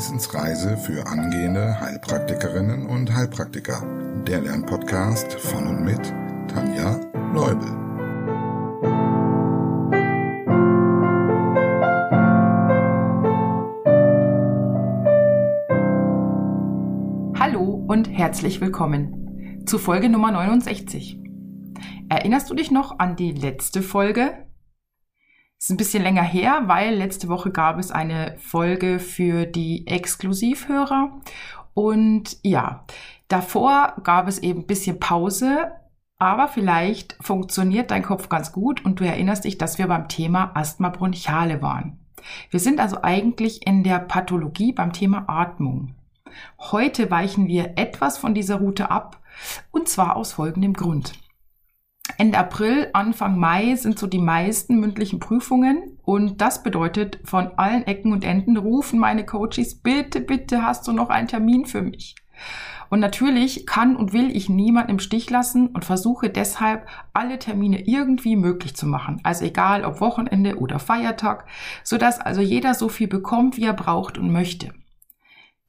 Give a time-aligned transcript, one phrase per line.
[0.00, 3.82] Wissensreise für angehende Heilpraktikerinnen und Heilpraktiker.
[4.26, 6.00] Der Lernpodcast von und mit
[6.48, 6.98] Tanja
[7.34, 7.68] Leubel.
[17.38, 21.20] Hallo und herzlich willkommen zu Folge Nummer 69.
[22.08, 24.49] Erinnerst du dich noch an die letzte Folge?
[25.60, 31.20] Ist ein bisschen länger her, weil letzte Woche gab es eine Folge für die Exklusivhörer.
[31.74, 32.86] Und ja,
[33.28, 35.72] davor gab es eben ein bisschen Pause,
[36.18, 40.50] aber vielleicht funktioniert dein Kopf ganz gut und du erinnerst dich, dass wir beim Thema
[40.54, 41.98] Asthma bronchiale waren.
[42.48, 45.94] Wir sind also eigentlich in der Pathologie beim Thema Atmung.
[46.58, 49.20] Heute weichen wir etwas von dieser Route ab
[49.72, 51.12] und zwar aus folgendem Grund.
[52.18, 57.86] Ende April, Anfang Mai sind so die meisten mündlichen Prüfungen und das bedeutet, von allen
[57.86, 62.14] Ecken und Enden rufen meine Coaches, bitte, bitte hast du noch einen Termin für mich.
[62.88, 67.86] Und natürlich kann und will ich niemanden im Stich lassen und versuche deshalb alle Termine
[67.86, 69.20] irgendwie möglich zu machen.
[69.22, 71.46] Also egal ob Wochenende oder Feiertag,
[71.84, 74.72] sodass also jeder so viel bekommt, wie er braucht und möchte.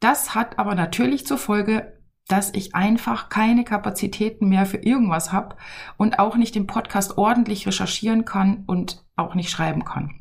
[0.00, 1.92] Das hat aber natürlich zur Folge,
[2.28, 5.56] dass ich einfach keine Kapazitäten mehr für irgendwas habe
[5.96, 10.14] und auch nicht den Podcast ordentlich recherchieren kann und auch nicht schreiben kann.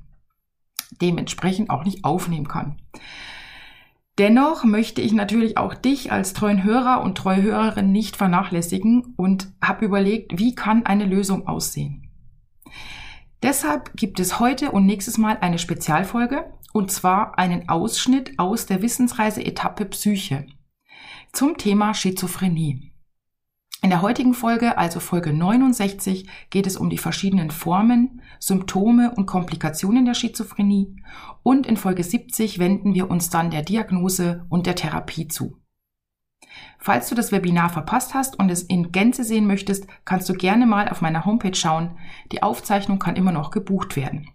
[1.02, 2.82] Dementsprechend auch nicht aufnehmen kann.
[4.18, 9.48] Dennoch möchte ich natürlich auch dich als treuen Hörer und treue Hörerin nicht vernachlässigen und
[9.64, 12.10] habe überlegt, wie kann eine Lösung aussehen.
[13.42, 18.82] Deshalb gibt es heute und nächstes Mal eine Spezialfolge und zwar einen Ausschnitt aus der
[18.82, 20.46] Wissensreise Etappe Psyche
[21.34, 22.92] zum Thema Schizophrenie.
[23.82, 29.26] In der heutigen Folge, also Folge 69, geht es um die verschiedenen Formen, Symptome und
[29.26, 31.02] Komplikationen der Schizophrenie
[31.42, 35.58] und in Folge 70 wenden wir uns dann der Diagnose und der Therapie zu.
[36.78, 40.66] Falls du das Webinar verpasst hast und es in Gänze sehen möchtest, kannst du gerne
[40.66, 41.98] mal auf meiner Homepage schauen.
[42.32, 44.28] Die Aufzeichnung kann immer noch gebucht werden.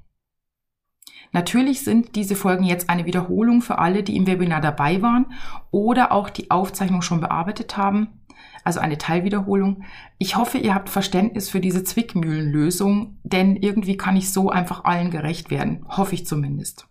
[1.33, 5.27] Natürlich sind diese Folgen jetzt eine Wiederholung für alle, die im Webinar dabei waren
[5.71, 8.21] oder auch die Aufzeichnung schon bearbeitet haben.
[8.65, 9.85] Also eine Teilwiederholung.
[10.19, 15.11] Ich hoffe, ihr habt Verständnis für diese Zwickmühlenlösung, denn irgendwie kann ich so einfach allen
[15.11, 15.85] gerecht werden.
[15.89, 16.89] Hoffe ich zumindest.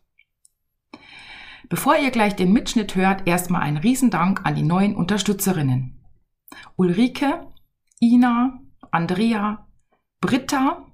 [1.68, 6.00] Bevor ihr gleich den Mitschnitt hört, erstmal ein Riesendank an die neuen Unterstützerinnen.
[6.78, 7.48] Ulrike,
[8.00, 8.60] Ina,
[8.92, 9.68] Andrea,
[10.22, 10.86] Britta,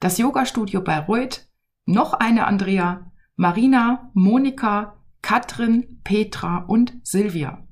[0.00, 1.47] das Yoga-Studio Bayreuth,
[1.88, 7.66] noch eine Andrea, Marina, Monika, Katrin, Petra und Silvia.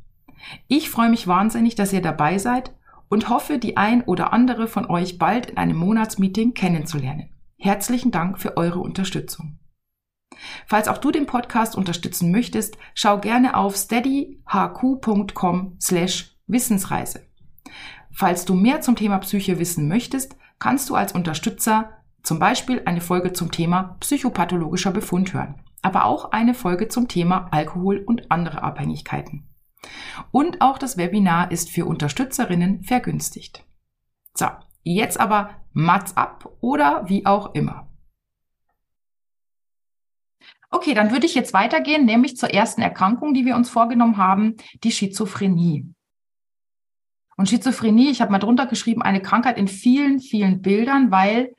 [0.68, 2.74] Ich freue mich wahnsinnig, dass ihr dabei seid
[3.08, 7.28] und hoffe, die ein oder andere von euch bald in einem Monatsmeeting kennenzulernen.
[7.58, 9.58] Herzlichen Dank für eure Unterstützung.
[10.66, 17.26] Falls auch du den Podcast unterstützen möchtest, schau gerne auf steadyhq.com slash Wissensreise.
[18.12, 23.00] Falls du mehr zum Thema Psyche wissen möchtest, kannst du als Unterstützer zum Beispiel eine
[23.00, 28.64] Folge zum Thema psychopathologischer Befund hören, aber auch eine Folge zum Thema Alkohol und andere
[28.64, 29.48] Abhängigkeiten.
[30.32, 33.64] Und auch das Webinar ist für Unterstützerinnen vergünstigt.
[34.34, 34.48] So,
[34.82, 37.88] jetzt aber Mats ab oder wie auch immer.
[40.70, 44.56] Okay, dann würde ich jetzt weitergehen, nämlich zur ersten Erkrankung, die wir uns vorgenommen haben,
[44.82, 45.94] die Schizophrenie.
[47.36, 51.54] Und Schizophrenie, ich habe mal drunter geschrieben, eine Krankheit in vielen, vielen Bildern, weil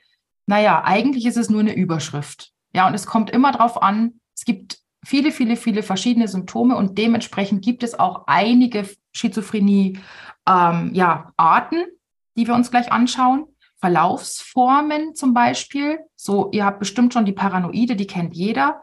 [0.47, 2.51] naja, eigentlich ist es nur eine Überschrift.
[2.73, 6.97] Ja, und es kommt immer darauf an, es gibt viele, viele, viele verschiedene Symptome und
[6.97, 9.99] dementsprechend gibt es auch einige Schizophrenie,
[10.47, 11.33] ähm, ja,
[12.35, 13.45] die wir uns gleich anschauen.
[13.79, 15.99] Verlaufsformen zum Beispiel.
[16.15, 18.81] So, ihr habt bestimmt schon die Paranoide, die kennt jeder.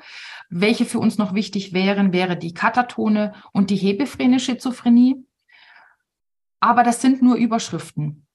[0.50, 5.24] Welche für uns noch wichtig wären, wäre die katatone und die hebephrene Schizophrenie.
[6.60, 8.26] Aber das sind nur Überschriften.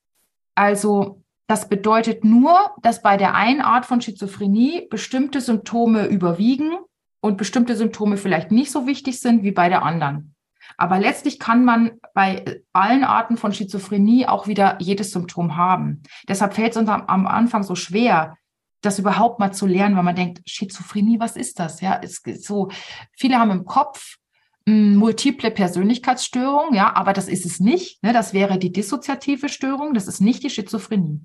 [0.53, 1.18] Also
[1.49, 6.77] das bedeutet nur, dass bei der einen Art von Schizophrenie bestimmte Symptome überwiegen
[7.21, 10.35] und bestimmte Symptome vielleicht nicht so wichtig sind wie bei der anderen.
[10.77, 16.03] Aber letztlich kann man bei allen Arten von Schizophrenie auch wieder jedes Symptom haben.
[16.27, 18.37] Deshalb fällt es uns am, Anfang so schwer,
[18.81, 21.81] das überhaupt mal zu lernen, weil man denkt, Schizophrenie, was ist das?
[21.81, 22.69] Ja, es ist so,
[23.17, 24.17] viele haben im Kopf
[24.67, 28.03] hm, multiple Persönlichkeitsstörung, ja, aber das ist es nicht.
[28.03, 28.13] Ne?
[28.13, 31.21] Das wäre die dissoziative Störung, das ist nicht die Schizophrenie.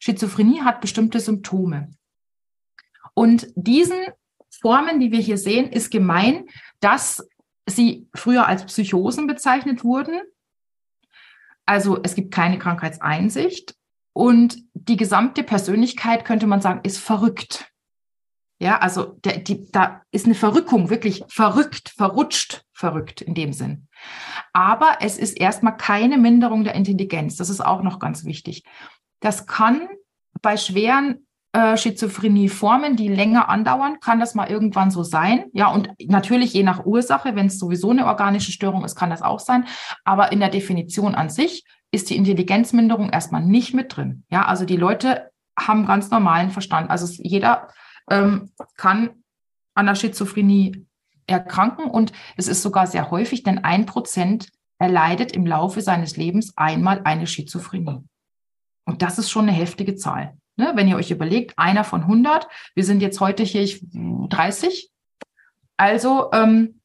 [0.00, 1.90] Schizophrenie hat bestimmte Symptome.
[3.14, 3.98] Und diesen
[4.60, 6.46] Formen, die wir hier sehen, ist gemein,
[6.80, 7.26] dass
[7.66, 10.20] sie früher als Psychosen bezeichnet wurden.
[11.64, 13.74] Also es gibt keine Krankheitseinsicht
[14.12, 17.70] und die gesamte Persönlichkeit, könnte man sagen, ist verrückt.
[18.58, 23.88] Ja, also der, die, da ist eine Verrückung, wirklich verrückt, verrutscht, verrückt in dem Sinn.
[24.54, 27.36] Aber es ist erstmal keine Minderung der Intelligenz.
[27.36, 28.64] Das ist auch noch ganz wichtig.
[29.20, 29.88] Das kann
[30.42, 35.46] bei schweren äh, Schizophrenie-Formen, die länger andauern, kann das mal irgendwann so sein.
[35.52, 39.22] Ja, und natürlich je nach Ursache, wenn es sowieso eine organische Störung ist, kann das
[39.22, 39.66] auch sein.
[40.04, 44.24] Aber in der Definition an sich ist die Intelligenzminderung erstmal nicht mit drin.
[44.28, 46.90] Ja, also die Leute haben ganz normalen Verstand.
[46.90, 47.68] Also jeder
[48.10, 49.10] ähm, kann
[49.74, 50.86] an der Schizophrenie
[51.26, 54.48] erkranken und es ist sogar sehr häufig, denn ein Prozent
[54.78, 58.04] erleidet im Laufe seines Lebens einmal eine Schizophrenie.
[58.86, 60.38] Und das ist schon eine heftige Zahl.
[60.56, 64.90] Ne, wenn ihr euch überlegt, einer von 100, wir sind jetzt heute hier ich, 30,
[65.76, 66.80] also ähm,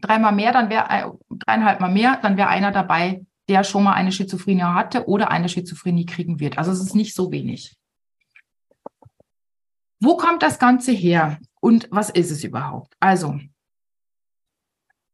[0.00, 3.94] dreimal mehr, dann wäre äh, dreieinhalb Mal mehr, dann wäre einer dabei, der schon mal
[3.94, 6.58] eine Schizophrenie hatte oder eine Schizophrenie kriegen wird.
[6.58, 7.76] Also es ist nicht so wenig.
[9.98, 12.94] Wo kommt das Ganze her und was ist es überhaupt?
[13.00, 13.38] Also,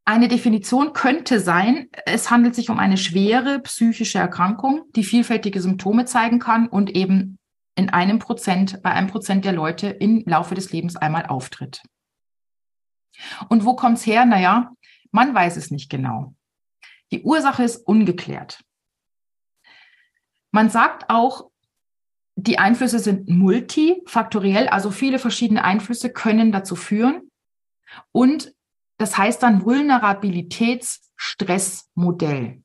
[0.09, 6.07] eine Definition könnte sein, es handelt sich um eine schwere psychische Erkrankung, die vielfältige Symptome
[6.07, 7.39] zeigen kann und eben
[7.75, 11.83] in einem Prozent, bei einem Prozent der Leute im Laufe des Lebens einmal auftritt.
[13.51, 14.25] Und wo kommt es her?
[14.25, 14.73] Naja,
[15.11, 16.35] man weiß es nicht genau.
[17.13, 18.65] Die Ursache ist ungeklärt.
[20.53, 21.51] Man sagt auch,
[22.35, 27.31] die Einflüsse sind multifaktoriell, also viele verschiedene Einflüsse können dazu führen.
[28.11, 28.55] Und
[28.99, 32.63] das heißt dann Vulnerabilitätsstressmodell.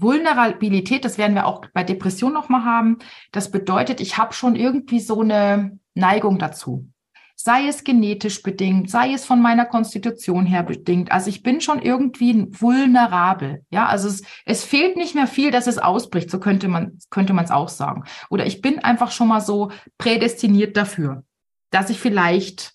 [0.00, 2.98] Vulnerabilität, das werden wir auch bei Depression nochmal haben,
[3.32, 6.88] das bedeutet, ich habe schon irgendwie so eine Neigung dazu.
[7.34, 11.12] Sei es genetisch bedingt, sei es von meiner Konstitution her bedingt.
[11.12, 13.64] Also ich bin schon irgendwie vulnerabel.
[13.70, 16.30] Ja, also es, es fehlt nicht mehr viel, dass es ausbricht.
[16.30, 18.02] So könnte man, könnte man es auch sagen.
[18.28, 21.22] Oder ich bin einfach schon mal so prädestiniert dafür,
[21.70, 22.72] dass ich vielleicht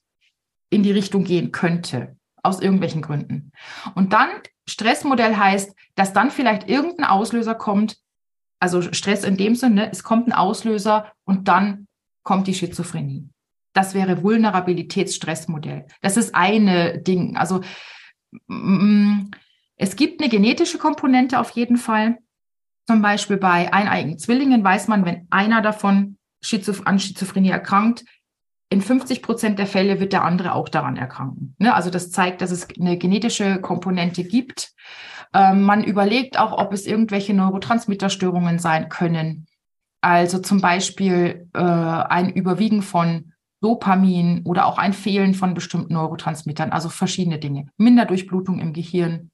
[0.70, 2.16] in die Richtung gehen könnte.
[2.44, 3.52] Aus irgendwelchen Gründen.
[3.96, 4.30] Und dann
[4.68, 7.98] Stressmodell heißt, dass dann vielleicht irgendein Auslöser kommt,
[8.60, 11.88] also Stress in dem Sinne, es kommt ein Auslöser und dann
[12.24, 13.30] kommt die Schizophrenie.
[13.74, 15.88] Das wäre Vulnerabilitätsstressmodell.
[16.02, 17.36] Das ist eine Ding.
[17.38, 17.62] Also
[18.48, 19.32] mm,
[19.76, 22.20] es gibt eine genetische Komponente auf jeden Fall.
[22.88, 26.18] Zum Beispiel bei eineigen Zwillingen weiß man, wenn einer davon
[26.86, 28.04] an Schizophrenie erkrankt,
[28.74, 31.56] in 50 Prozent der Fälle wird der andere auch daran erkranken.
[31.60, 31.76] Ne?
[31.76, 34.74] Also das zeigt, dass es eine genetische Komponente gibt.
[35.32, 39.46] Ähm, man überlegt auch, ob es irgendwelche Neurotransmitterstörungen sein können.
[40.02, 46.72] Also zum Beispiel äh, ein Überwiegen von Dopamin oder auch ein Fehlen von bestimmten Neurotransmittern,
[46.72, 47.68] also verschiedene Dinge.
[47.78, 49.30] Minderdurchblutung im Gehirn.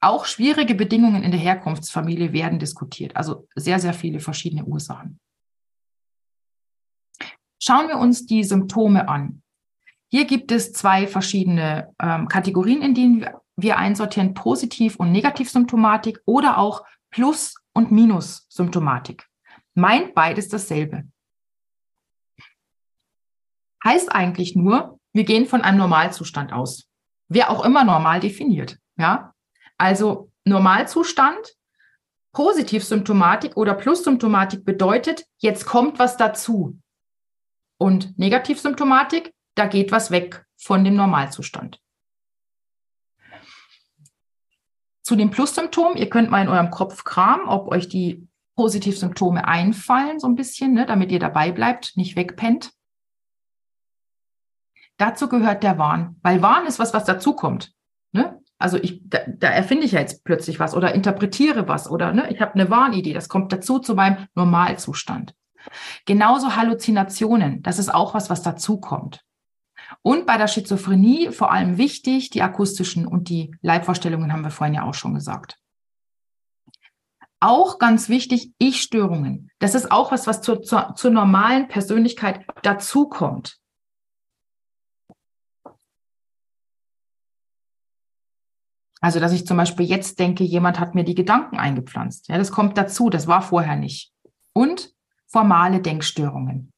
[0.00, 3.14] Auch schwierige Bedingungen in der Herkunftsfamilie werden diskutiert.
[3.14, 5.20] Also sehr, sehr viele verschiedene Ursachen.
[7.66, 9.42] Schauen wir uns die Symptome an.
[10.10, 13.26] Hier gibt es zwei verschiedene ähm, Kategorien, in denen
[13.56, 19.26] wir einsortieren, Positiv- und Negativsymptomatik oder auch Plus- und Minus-Symptomatik.
[19.72, 21.04] Meint beides dasselbe.
[23.82, 26.90] Heißt eigentlich nur, wir gehen von einem Normalzustand aus.
[27.28, 28.76] Wer auch immer normal definiert.
[28.98, 29.32] Ja?
[29.78, 31.54] Also Normalzustand,
[32.32, 36.78] Positivsymptomatik oder Plussymptomatik bedeutet, jetzt kommt was dazu.
[37.84, 41.82] Und Negativsymptomatik, da geht was weg von dem Normalzustand.
[45.02, 48.26] Zu den Plussymptomen, ihr könnt mal in eurem Kopf kramen, ob euch die
[48.56, 52.72] Positivsymptome einfallen, so ein bisschen, ne, damit ihr dabei bleibt, nicht wegpennt.
[54.96, 57.74] Dazu gehört der Wahn, weil Wahn ist was, was dazukommt.
[58.12, 58.40] Ne?
[58.56, 62.32] Also ich, da, da, erfinde ich ja jetzt plötzlich was oder interpretiere was oder ne,
[62.32, 65.34] ich habe eine Wahnidee, das kommt dazu zu meinem Normalzustand.
[66.06, 69.24] Genauso Halluzinationen, das ist auch was, was dazukommt.
[70.02, 74.74] Und bei der Schizophrenie vor allem wichtig, die akustischen und die Leibvorstellungen haben wir vorhin
[74.74, 75.58] ja auch schon gesagt.
[77.40, 79.50] Auch ganz wichtig, Ich-Störungen.
[79.58, 83.58] Das ist auch was, was zur, zur, zur normalen Persönlichkeit dazukommt.
[89.02, 92.28] Also, dass ich zum Beispiel jetzt denke, jemand hat mir die Gedanken eingepflanzt.
[92.28, 93.10] Ja, das kommt dazu.
[93.10, 94.14] Das war vorher nicht.
[94.54, 94.93] Und
[95.34, 96.72] formale Denkstörungen.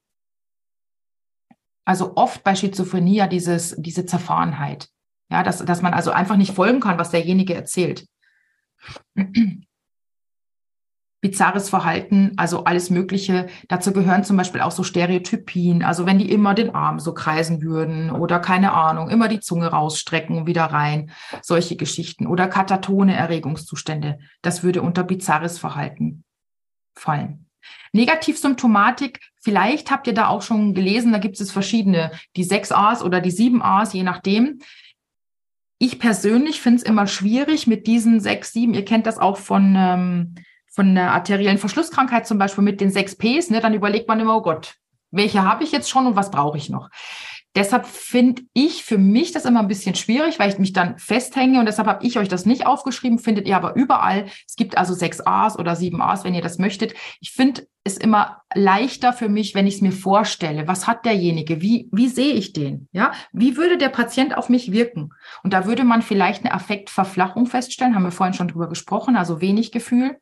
[1.84, 4.88] Also oft bei Schizophrenie ja dieses, diese Zerfahrenheit.
[5.30, 8.06] Ja, dass, dass man also einfach nicht folgen kann, was derjenige erzählt.
[11.20, 13.48] Bizarres Verhalten, also alles Mögliche.
[13.68, 15.84] Dazu gehören zum Beispiel auch so Stereotypien.
[15.84, 19.66] Also wenn die immer den Arm so kreisen würden oder keine Ahnung, immer die Zunge
[19.66, 21.10] rausstrecken und wieder rein.
[21.42, 22.26] Solche Geschichten.
[22.26, 24.18] Oder katatone Erregungszustände.
[24.40, 26.24] Das würde unter bizarres Verhalten
[26.94, 27.45] fallen.
[27.92, 33.02] Negativsymptomatik, vielleicht habt ihr da auch schon gelesen, da gibt es verschiedene, die sechs A's
[33.02, 34.60] oder die sieben A's, je nachdem.
[35.78, 39.74] ich persönlich finde es immer schwierig mit diesen sechs, sieben, ihr kennt das auch von,
[39.76, 40.34] ähm,
[40.66, 44.36] von der arteriellen Verschlusskrankheit zum Beispiel mit den sechs Ps, ne, dann überlegt man immer,
[44.36, 44.76] oh Gott,
[45.10, 46.90] welche habe ich jetzt schon und was brauche ich noch?
[47.56, 51.58] Deshalb finde ich für mich das immer ein bisschen schwierig, weil ich mich dann festhänge
[51.58, 54.26] und deshalb habe ich euch das nicht aufgeschrieben, findet ihr aber überall.
[54.46, 56.92] Es gibt also sechs A's oder sieben A's, wenn ihr das möchtet.
[57.18, 60.68] Ich finde es immer leichter für mich, wenn ich es mir vorstelle.
[60.68, 61.62] Was hat derjenige?
[61.62, 62.88] Wie, wie sehe ich den?
[62.92, 65.14] Ja, wie würde der Patient auf mich wirken?
[65.42, 69.40] Und da würde man vielleicht eine Affektverflachung feststellen, haben wir vorhin schon drüber gesprochen, also
[69.40, 70.18] wenig Gefühl.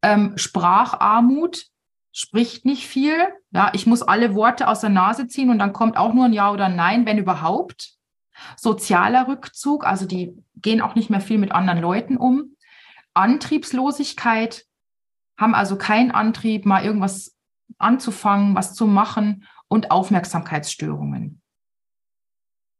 [0.00, 1.66] Ähm, Spracharmut,
[2.16, 3.14] spricht nicht viel.
[3.50, 6.32] Ja, ich muss alle Worte aus der Nase ziehen und dann kommt auch nur ein
[6.32, 7.92] Ja oder ein Nein, wenn überhaupt.
[8.56, 12.56] Sozialer Rückzug, also die gehen auch nicht mehr viel mit anderen Leuten um.
[13.12, 14.64] Antriebslosigkeit,
[15.36, 17.36] haben also keinen Antrieb, mal irgendwas
[17.76, 21.42] anzufangen, was zu machen und Aufmerksamkeitsstörungen.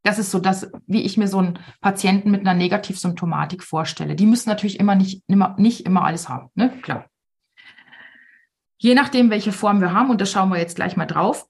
[0.02, 4.14] Das ist so das, wie ich mir so einen Patienten mit einer Negativsymptomatik vorstelle.
[4.14, 6.70] Die müssen natürlich immer nicht, immer, nicht immer alles haben, ne?
[6.80, 7.10] Klar.
[8.78, 11.46] Je nachdem, welche Form wir haben, und da schauen wir jetzt gleich mal drauf.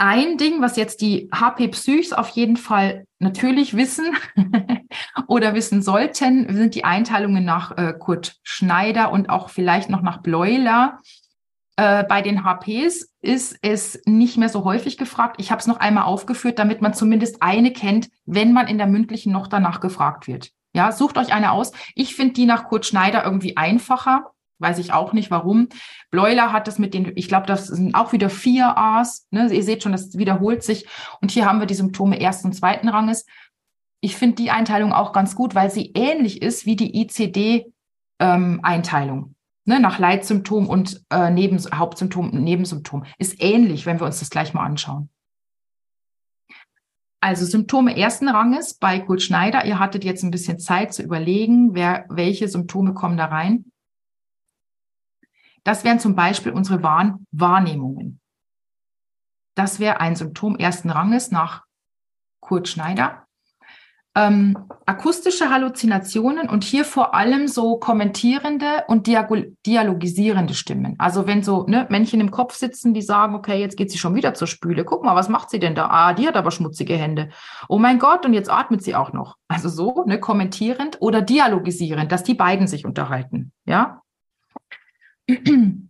[0.00, 4.16] Ein Ding, was jetzt die HP Psychs auf jeden Fall natürlich wissen
[5.26, 10.18] oder wissen sollten, sind die Einteilungen nach äh, Kurt Schneider und auch vielleicht noch nach
[10.18, 11.00] Bleuler.
[11.74, 15.36] Äh, bei den HPs ist es nicht mehr so häufig gefragt.
[15.38, 18.86] Ich habe es noch einmal aufgeführt, damit man zumindest eine kennt, wenn man in der
[18.86, 20.50] mündlichen noch danach gefragt wird.
[20.74, 21.72] Ja, sucht euch eine aus.
[21.96, 24.30] Ich finde die nach Kurt Schneider irgendwie einfacher.
[24.58, 25.68] Weiß ich auch nicht warum.
[26.10, 29.28] Bleuler hat das mit den, ich glaube, das sind auch wieder vier A's.
[29.30, 29.52] Ne?
[29.52, 30.86] Ihr seht schon, das wiederholt sich.
[31.20, 33.24] Und hier haben wir die Symptome ersten und zweiten Ranges.
[34.00, 39.18] Ich finde die Einteilung auch ganz gut, weil sie ähnlich ist wie die ICD-Einteilung.
[39.18, 39.34] Ähm,
[39.64, 39.80] ne?
[39.80, 43.04] Nach Leitsymptom und äh, Neben, Hauptsymptom und Nebensymptom.
[43.18, 45.08] Ist ähnlich, wenn wir uns das gleich mal anschauen.
[47.20, 49.64] Also Symptome ersten Ranges bei Kurt Schneider.
[49.64, 53.64] Ihr hattet jetzt ein bisschen Zeit zu überlegen, wer, welche Symptome kommen da rein.
[55.68, 58.20] Das wären zum Beispiel unsere Wahrnehmungen.
[59.54, 61.64] Das wäre ein Symptom ersten Ranges nach
[62.40, 63.26] Kurt Schneider.
[64.14, 64.56] Ähm,
[64.86, 70.94] akustische Halluzinationen und hier vor allem so kommentierende und dialogisierende Stimmen.
[70.96, 74.14] Also wenn so ne, Männchen im Kopf sitzen, die sagen, okay, jetzt geht sie schon
[74.14, 74.86] wieder zur Spüle.
[74.86, 75.88] Guck mal, was macht sie denn da?
[75.90, 77.28] Ah, die hat aber schmutzige Hände.
[77.68, 79.36] Oh mein Gott, und jetzt atmet sie auch noch.
[79.48, 83.52] Also so, ne, kommentierend oder dialogisierend, dass die beiden sich unterhalten.
[83.66, 84.00] Ja,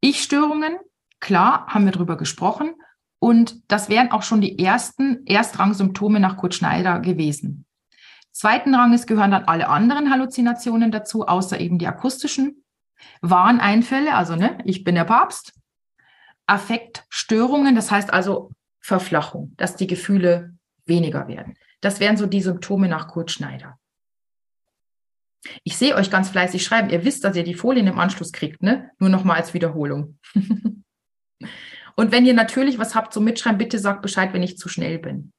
[0.00, 0.78] Ich-Störungen,
[1.20, 2.74] klar, haben wir drüber gesprochen.
[3.20, 7.66] Und das wären auch schon die ersten Erstrangsymptome nach Kurt Schneider gewesen.
[8.32, 12.64] Zweiten Ranges gehören dann alle anderen Halluzinationen dazu, außer eben die akustischen.
[13.20, 15.52] Warneinfälle, also ne, ich bin der Papst.
[16.46, 20.56] Affektstörungen, das heißt also Verflachung, dass die Gefühle
[20.86, 21.56] weniger werden.
[21.80, 23.78] Das wären so die Symptome nach Kurt Schneider.
[25.64, 26.90] Ich sehe euch ganz fleißig schreiben.
[26.90, 28.90] Ihr wisst, dass ihr die Folien im Anschluss kriegt, ne?
[28.98, 30.18] Nur nochmal als Wiederholung.
[31.96, 34.98] Und wenn ihr natürlich was habt zum Mitschreiben, bitte sagt Bescheid, wenn ich zu schnell
[34.98, 35.32] bin.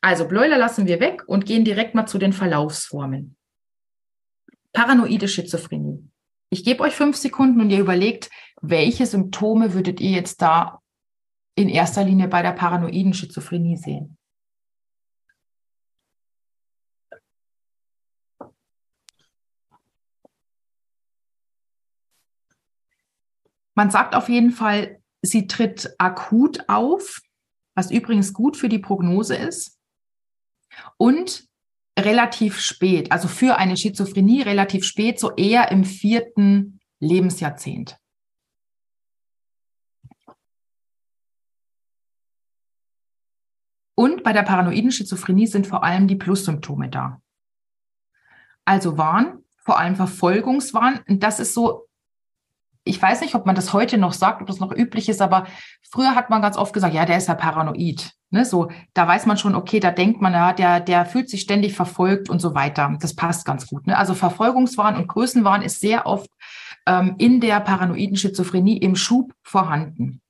[0.00, 3.36] Also Bleuler lassen wir weg und gehen direkt mal zu den Verlaufsformen.
[4.72, 6.08] Paranoide Schizophrenie.
[6.48, 8.30] Ich gebe euch fünf Sekunden und ihr überlegt,
[8.62, 10.80] welche Symptome würdet ihr jetzt da
[11.56, 14.16] in erster Linie bei der paranoiden Schizophrenie sehen?
[23.76, 27.20] Man sagt auf jeden Fall, sie tritt akut auf,
[27.74, 29.78] was übrigens gut für die Prognose ist.
[30.96, 31.46] Und
[31.98, 37.98] relativ spät, also für eine Schizophrenie relativ spät, so eher im vierten Lebensjahrzehnt.
[43.94, 47.20] Und bei der paranoiden Schizophrenie sind vor allem die Plussymptome da.
[48.64, 51.00] Also Wahn, vor allem Verfolgungswahn.
[51.08, 51.86] Das ist so
[52.86, 55.46] ich weiß nicht, ob man das heute noch sagt, ob das noch üblich ist, aber
[55.82, 58.12] früher hat man ganz oft gesagt, ja, der ist ja paranoid.
[58.30, 61.40] Ne, so, da weiß man schon, okay, da denkt man, ja, der, der fühlt sich
[61.40, 62.96] ständig verfolgt und so weiter.
[63.00, 63.86] Das passt ganz gut.
[63.86, 63.96] Ne?
[63.96, 66.30] Also Verfolgungswahn und Größenwahn ist sehr oft
[66.86, 70.20] ähm, in der paranoiden Schizophrenie im Schub vorhanden.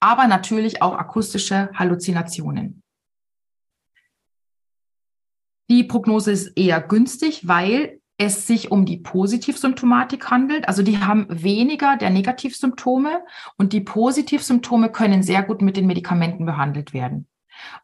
[0.00, 2.82] Aber natürlich auch akustische Halluzinationen.
[5.70, 10.68] Die Prognose ist eher günstig, weil es sich um die Positivsymptomatik handelt.
[10.68, 13.24] Also die haben weniger der Negativsymptome
[13.58, 17.26] und die Positivsymptome können sehr gut mit den Medikamenten behandelt werden.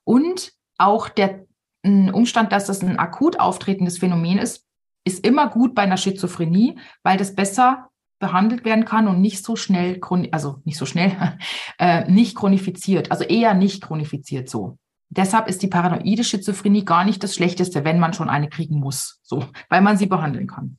[0.04, 1.44] Und auch der
[1.84, 4.64] Umstand, dass das ein akut auftretendes Phänomen ist,
[5.04, 9.56] ist immer gut bei einer Schizophrenie, weil das besser behandelt werden kann und nicht so
[9.56, 10.00] schnell,
[10.32, 11.38] also nicht so schnell,
[11.78, 14.78] äh, nicht chronifiziert, also eher nicht chronifiziert so.
[15.10, 19.20] Deshalb ist die paranoide Schizophrenie gar nicht das Schlechteste, wenn man schon eine kriegen muss,
[19.22, 20.76] so, weil man sie behandeln kann.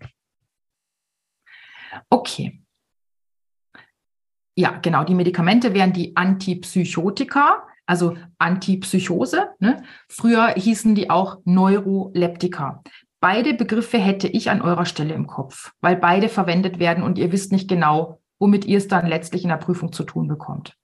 [2.10, 2.62] Okay.
[4.56, 5.04] Ja, genau.
[5.04, 9.50] Die Medikamente wären die Antipsychotika, also Antipsychose.
[9.60, 9.84] Ne?
[10.08, 12.84] Früher hießen die auch Neuroleptika.
[13.22, 17.32] Beide Begriffe hätte ich an eurer Stelle im Kopf, weil beide verwendet werden und ihr
[17.32, 20.79] wisst nicht genau, womit ihr es dann letztlich in der Prüfung zu tun bekommt.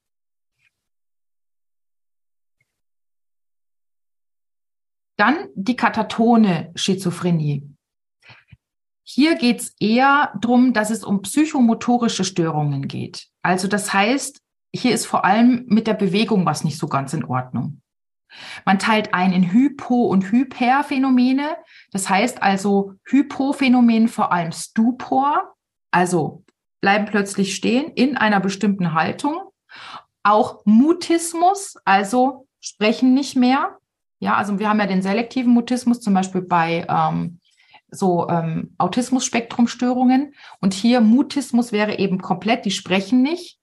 [5.18, 7.64] Dann die katatone Schizophrenie.
[9.04, 13.28] Hier geht es eher darum, dass es um psychomotorische Störungen geht.
[13.44, 14.42] Also das heißt,
[14.74, 17.82] hier ist vor allem mit der Bewegung was nicht so ganz in Ordnung.
[18.66, 21.56] Man teilt ein in Hypo- und Hyperphänomene.
[21.92, 25.56] Das heißt also Hypophänomen vor allem Stupor,
[25.92, 26.44] also
[26.82, 29.38] bleiben plötzlich stehen in einer bestimmten Haltung.
[30.24, 33.78] Auch Mutismus, also sprechen nicht mehr.
[34.26, 37.40] Ja, also wir haben ja den selektiven Mutismus zum Beispiel bei ähm,
[37.92, 40.34] so ähm, Autismus-Spektrumstörungen.
[40.60, 43.60] Und hier Mutismus wäre eben komplett, die sprechen nicht.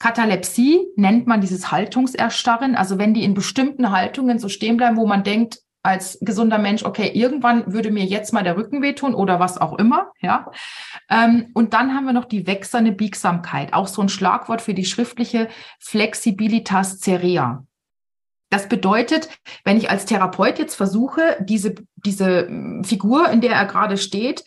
[0.00, 2.74] Katalepsie nennt man dieses Haltungserstarren.
[2.74, 6.82] Also wenn die in bestimmten Haltungen so stehen bleiben, wo man denkt, als gesunder Mensch,
[6.82, 10.50] okay, irgendwann würde mir jetzt mal der Rücken wehtun oder was auch immer, ja.
[11.08, 14.84] Ähm, und dann haben wir noch die wechselnde Biegsamkeit, auch so ein Schlagwort für die
[14.84, 15.46] schriftliche
[15.78, 17.64] Flexibilitas cerea.
[18.50, 19.28] Das bedeutet,
[19.64, 24.44] wenn ich als Therapeut jetzt versuche, diese, diese hm, Figur, in der er gerade steht,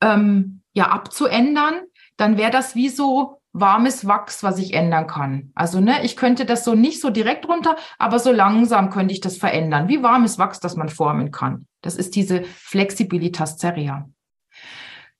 [0.00, 1.74] ähm, ja, abzuändern,
[2.16, 5.52] dann wäre das wie so warmes Wachs, was ich ändern kann.
[5.54, 9.20] Also, ne, ich könnte das so nicht so direkt runter, aber so langsam könnte ich
[9.20, 9.88] das verändern.
[9.88, 11.66] Wie warmes Wachs, das man formen kann.
[11.80, 14.08] Das ist diese Flexibilitas cerea.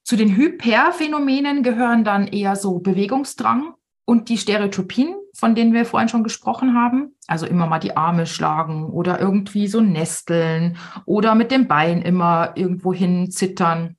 [0.02, 6.08] Zu den Hyperphänomenen gehören dann eher so Bewegungsdrang, und die Stereotypien, von denen wir vorhin
[6.08, 11.50] schon gesprochen haben, also immer mal die Arme schlagen oder irgendwie so nesteln oder mit
[11.50, 13.97] dem Bein immer irgendwo hin zittern.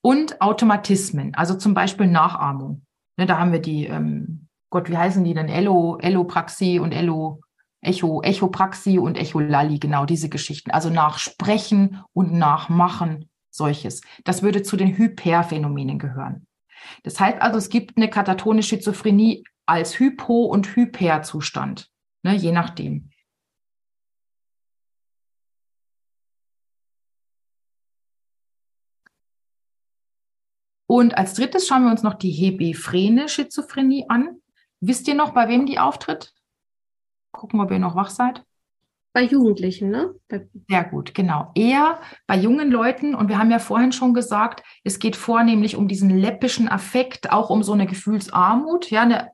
[0.00, 2.82] Und Automatismen, also zum Beispiel Nachahmung.
[3.16, 5.48] Ne, da haben wir die, ähm, Gott, wie heißen die denn?
[5.48, 7.40] Elo, Elopraxie und Elo,
[7.80, 10.70] Echo, Echopraxie und Echolali, genau diese Geschichten.
[10.70, 14.00] Also nachsprechen und nachmachen, solches.
[14.24, 16.46] Das würde zu den Hyperphänomenen gehören.
[17.02, 21.90] Das heißt also, es gibt eine katatone Schizophrenie als Hypo- und Hyperzustand,
[22.22, 23.10] ne, je nachdem.
[30.90, 34.40] Und als drittes schauen wir uns noch die hebephrene Schizophrenie an.
[34.80, 36.32] Wisst ihr noch, bei wem die auftritt?
[37.30, 38.42] Gucken, ob ihr noch wach seid.
[39.12, 40.14] Bei Jugendlichen, ne?
[40.68, 41.50] Sehr gut, genau.
[41.54, 43.14] Eher bei jungen Leuten.
[43.14, 47.50] Und wir haben ja vorhin schon gesagt, es geht vornehmlich um diesen läppischen Affekt, auch
[47.50, 48.90] um so eine Gefühlsarmut.
[48.90, 49.30] Ja, eine,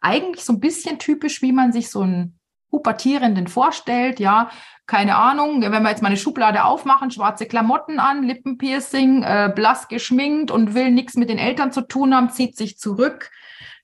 [0.00, 2.38] eigentlich so ein bisschen typisch, wie man sich so einen
[2.70, 4.20] Pubertierenden vorstellt.
[4.20, 4.50] Ja,
[4.86, 9.88] keine Ahnung, wenn wir jetzt mal eine Schublade aufmachen, schwarze Klamotten an, Lippenpiercing, äh, blass
[9.88, 13.30] geschminkt und will nichts mit den Eltern zu tun haben, zieht sich zurück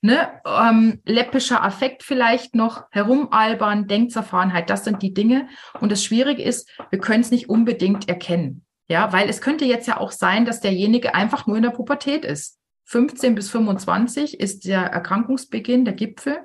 [0.01, 0.29] Ne?
[0.45, 5.49] Ähm, läppischer Affekt vielleicht noch, herumalbern, Denkzerfahrenheit, das sind die Dinge.
[5.81, 8.65] Und das Schwierige ist, wir können es nicht unbedingt erkennen.
[8.87, 12.25] Ja, weil es könnte jetzt ja auch sein, dass derjenige einfach nur in der Pubertät
[12.25, 12.58] ist.
[12.89, 16.39] 15 bis 25 ist der Erkrankungsbeginn, der Gipfel.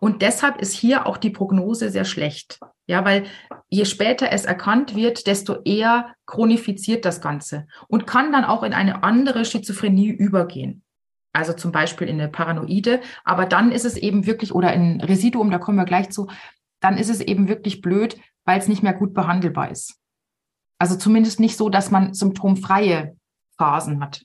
[0.00, 2.60] Und deshalb ist hier auch die Prognose sehr schlecht.
[2.86, 3.24] Ja, weil
[3.68, 8.72] je später es erkannt wird, desto eher chronifiziert das Ganze und kann dann auch in
[8.72, 10.82] eine andere Schizophrenie übergehen
[11.38, 15.50] also zum Beispiel in eine Paranoide, aber dann ist es eben wirklich, oder in Residuum,
[15.50, 16.28] da kommen wir gleich zu,
[16.80, 20.00] dann ist es eben wirklich blöd, weil es nicht mehr gut behandelbar ist.
[20.78, 23.16] Also zumindest nicht so, dass man symptomfreie
[23.56, 24.24] Phasen hat.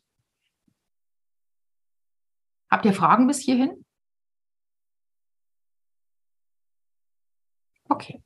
[2.73, 3.85] Habt ihr Fragen bis hierhin?
[7.87, 8.23] Okay.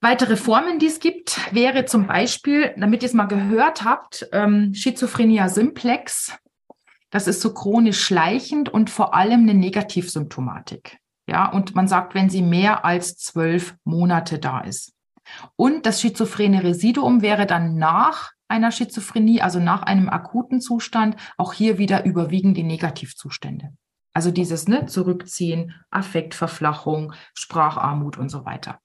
[0.00, 4.74] Weitere Formen, die es gibt, wäre zum Beispiel, damit ihr es mal gehört habt, ähm,
[4.74, 6.38] Schizophrenia simplex.
[7.10, 10.98] Das ist so chronisch schleichend und vor allem eine Negativsymptomatik.
[11.28, 14.92] Ja, und man sagt, wenn sie mehr als zwölf Monate da ist.
[15.56, 21.52] Und das schizophrene Residuum wäre dann nach einer Schizophrenie, also nach einem akuten Zustand, auch
[21.52, 23.72] hier wieder überwiegen die Negativzustände.
[24.12, 28.78] Also dieses ne, Zurückziehen, Affektverflachung, Spracharmut und so weiter.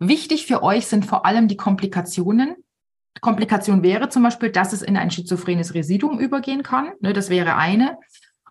[0.00, 2.56] Wichtig für euch sind vor allem die Komplikationen.
[3.20, 6.92] Komplikation wäre zum Beispiel, dass es in ein schizophrenes Residuum übergehen kann.
[7.00, 7.98] Ne, das wäre eine.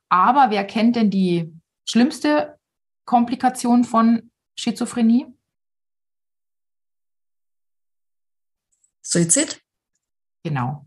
[0.09, 1.53] Aber wer kennt denn die
[1.85, 2.57] schlimmste
[3.05, 5.27] Komplikation von Schizophrenie?
[9.09, 9.59] Suizid?
[10.43, 10.85] Genau.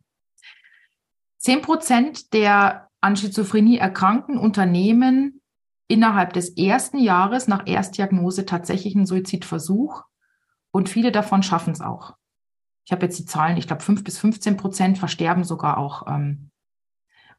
[1.39, 5.41] Zehn Prozent der an Schizophrenie erkrankten Unternehmen
[5.89, 10.05] innerhalb des ersten Jahres nach Erstdiagnose tatsächlich einen Suizidversuch
[10.71, 12.15] und viele davon schaffen es auch.
[12.85, 16.51] Ich habe jetzt die Zahlen, ich glaube, fünf bis 15 Prozent versterben sogar auch ähm,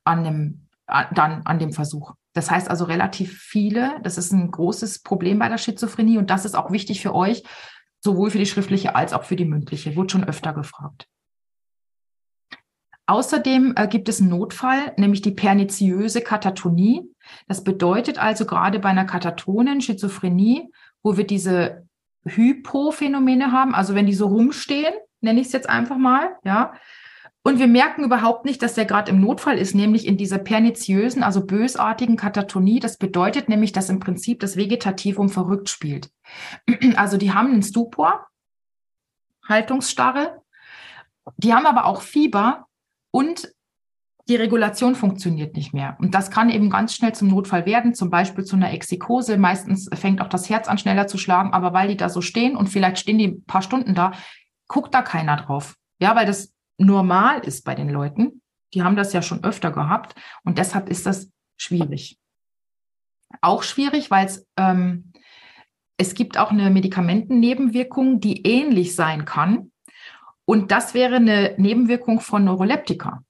[0.04, 2.14] an dem, dann an dem Versuch.
[2.34, 4.02] Das heißt also relativ viele.
[4.04, 7.44] Das ist ein großes Problem bei der Schizophrenie und das ist auch wichtig für euch,
[8.04, 9.96] sowohl für die schriftliche als auch für die mündliche.
[9.96, 11.08] Wurde schon öfter gefragt.
[13.06, 17.04] Außerdem äh, gibt es einen Notfall, nämlich die perniziöse Katatonie.
[17.48, 20.70] Das bedeutet also gerade bei einer katatonen Schizophrenie,
[21.02, 21.86] wo wir diese
[22.26, 26.74] Hypophänomene haben, also wenn die so rumstehen, nenne ich es jetzt einfach mal, ja,
[27.46, 31.24] und wir merken überhaupt nicht, dass der gerade im Notfall ist, nämlich in dieser perniziösen,
[31.24, 32.80] also bösartigen Katatonie.
[32.80, 36.10] Das bedeutet nämlich, dass im Prinzip das Vegetativum verrückt spielt.
[36.96, 38.28] Also die haben einen Stupor,
[39.48, 40.42] Haltungsstarre,
[41.38, 42.68] die haben aber auch Fieber
[43.12, 43.52] und
[44.30, 45.98] die Regulation funktioniert nicht mehr.
[46.00, 49.38] Und das kann eben ganz schnell zum Notfall werden, zum Beispiel zu einer Exikose.
[49.38, 52.56] Meistens fängt auch das Herz an schneller zu schlagen, aber weil die da so stehen
[52.56, 54.14] und vielleicht stehen die ein paar Stunden da,
[54.70, 55.76] guckt da keiner drauf.
[56.00, 58.42] Ja, weil das normal ist bei den Leuten.
[58.74, 62.18] Die haben das ja schon öfter gehabt und deshalb ist das schwierig.
[63.42, 65.14] Auch schwierig, weil es ähm,
[65.98, 69.72] es gibt auch eine Medikamentennebenwirkung, die ähnlich sein kann.
[70.46, 73.24] Und das wäre eine Nebenwirkung von Neuroleptika.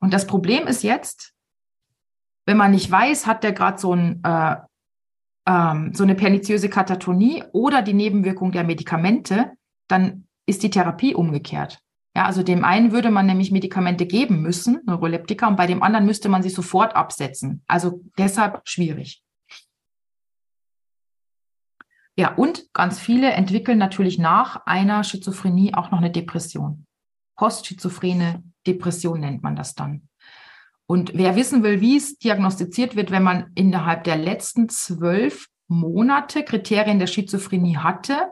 [0.00, 1.32] Und das Problem ist jetzt,
[2.46, 4.56] wenn man nicht weiß, hat der gerade so, ein, äh,
[5.46, 9.52] ähm, so eine perniziöse Katatonie oder die Nebenwirkung der Medikamente,
[9.86, 11.78] dann ist die Therapie umgekehrt.
[12.14, 16.04] Ja, also dem einen würde man nämlich Medikamente geben müssen, Neuroleptika, und bei dem anderen
[16.04, 17.62] müsste man sie sofort absetzen.
[17.66, 19.22] Also deshalb schwierig.
[22.14, 26.86] Ja, und ganz viele entwickeln natürlich nach einer Schizophrenie auch noch eine Depression.
[27.36, 30.08] Postschizophrene Depression nennt man das dann.
[30.86, 36.44] Und wer wissen will, wie es diagnostiziert wird, wenn man innerhalb der letzten zwölf Monate
[36.44, 38.30] Kriterien der Schizophrenie hatte,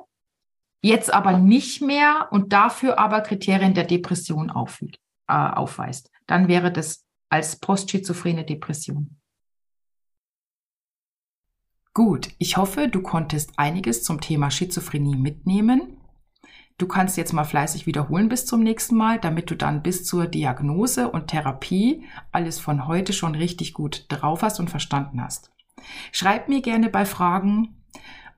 [0.80, 6.10] jetzt aber nicht mehr und dafür aber Kriterien der Depression auffügt, äh, aufweist.
[6.26, 9.20] Dann wäre das als postschizophrene Depression.
[11.92, 15.96] Gut, ich hoffe, du konntest einiges zum Thema Schizophrenie mitnehmen.
[16.78, 20.26] Du kannst jetzt mal fleißig wiederholen bis zum nächsten Mal, damit du dann bis zur
[20.26, 25.50] Diagnose und Therapie alles von heute schon richtig gut drauf hast und verstanden hast.
[26.12, 27.79] Schreib mir gerne bei Fragen,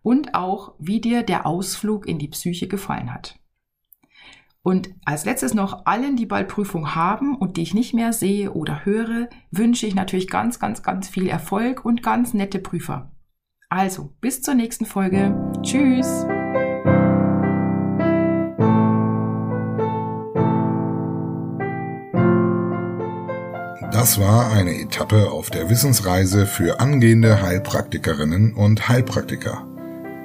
[0.02, 3.38] und auch, wie dir der Ausflug in die Psyche gefallen hat.
[4.64, 8.52] Und als letztes noch allen, die bald Prüfung haben und die ich nicht mehr sehe
[8.52, 13.10] oder höre, wünsche ich natürlich ganz, ganz, ganz viel Erfolg und ganz nette Prüfer.
[13.68, 15.34] Also, bis zur nächsten Folge.
[15.62, 16.26] Tschüss!
[23.90, 29.71] Das war eine Etappe auf der Wissensreise für angehende Heilpraktikerinnen und Heilpraktiker